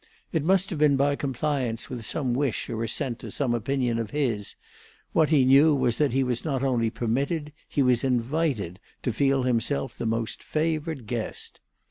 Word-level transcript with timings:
It 0.31 0.43
must 0.43 0.71
have 0.71 0.79
been 0.79 0.95
by 0.97 1.15
compliance 1.15 1.87
with 1.87 2.03
some 2.07 2.33
wish 2.33 2.71
or 2.71 2.83
assent 2.83 3.19
to 3.19 3.29
some 3.29 3.53
opinion 3.53 3.99
of 3.99 4.09
his; 4.09 4.55
what 5.13 5.29
he 5.29 5.45
knew 5.45 5.75
was 5.75 5.99
that 5.99 6.11
he 6.11 6.23
was 6.23 6.43
not 6.43 6.63
only 6.63 6.89
permitted, 6.89 7.53
he 7.69 7.83
was 7.83 8.03
invited, 8.03 8.79
to 9.03 9.13
feel 9.13 9.43
himself 9.43 9.95
the 9.95 10.07
most 10.07 10.41
favoured 10.41 11.05
guest. 11.05 11.59